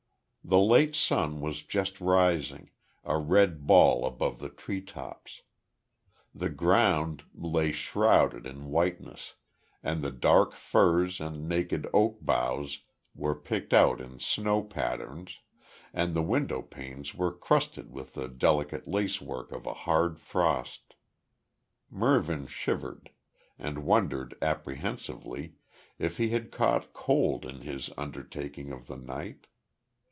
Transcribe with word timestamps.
The 0.43 0.57
late 0.59 0.95
sun 0.95 1.39
was 1.39 1.61
just 1.61 2.01
rising, 2.01 2.71
a 3.05 3.17
red 3.19 3.67
ball 3.67 4.05
above 4.05 4.39
the 4.39 4.49
tree 4.49 4.81
tops. 4.81 5.43
The 6.33 6.49
ground 6.49 7.23
lay 7.33 7.71
shrouded 7.71 8.47
in 8.47 8.65
whiteness, 8.71 9.35
and 9.83 10.01
the 10.01 10.09
dark 10.11 10.53
firs 10.53 11.21
and 11.21 11.47
naked 11.47 11.87
oak 11.93 12.17
boughs 12.25 12.79
were 13.15 13.35
picked 13.35 13.71
out 13.71 14.01
in 14.01 14.19
snow 14.19 14.63
patterns, 14.63 15.39
and 15.93 16.15
the 16.15 16.23
window 16.23 16.63
panes 16.63 17.13
were 17.13 17.31
crusted 17.31 17.91
with 17.93 18.15
the 18.15 18.27
delicate 18.27 18.87
lacework 18.87 19.51
of 19.51 19.65
a 19.67 19.73
hard 19.75 20.19
frost. 20.19 20.95
Mervyn 21.89 22.47
shivered, 22.47 23.11
and 23.59 23.85
wondered 23.85 24.35
apprehensively 24.41 25.53
if 25.99 26.17
he 26.17 26.29
had 26.29 26.51
caught 26.51 26.93
cold 26.93 27.45
in 27.45 27.61
his 27.61 27.91
undertaking 27.95 28.71
of 28.71 28.87
the 28.87 28.97
night. 28.97 29.45